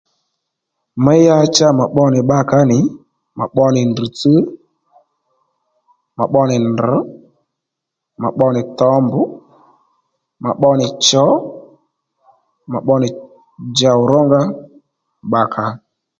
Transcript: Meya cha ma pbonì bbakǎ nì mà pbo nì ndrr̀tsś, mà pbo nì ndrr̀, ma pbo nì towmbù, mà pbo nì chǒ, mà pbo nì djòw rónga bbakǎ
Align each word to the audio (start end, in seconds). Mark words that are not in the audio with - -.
Meya 1.03 1.37
cha 1.55 1.67
ma 1.79 1.85
pbonì 1.91 2.19
bbakǎ 2.23 2.59
nì 2.69 2.79
mà 3.37 3.45
pbo 3.51 3.65
nì 3.73 3.81
ndrr̀tsś, 3.91 4.33
mà 6.17 6.25
pbo 6.29 6.41
nì 6.49 6.55
ndrr̀, 6.69 6.93
ma 8.21 8.29
pbo 8.33 8.45
nì 8.55 8.61
towmbù, 8.79 9.21
mà 10.43 10.49
pbo 10.55 10.69
nì 10.79 10.87
chǒ, 11.07 11.25
mà 12.71 12.77
pbo 12.81 12.93
nì 13.01 13.09
djòw 13.71 13.99
rónga 14.09 14.41
bbakǎ 15.29 15.65